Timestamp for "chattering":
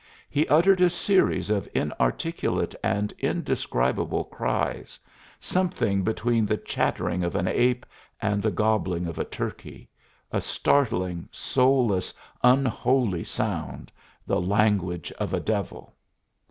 6.57-7.23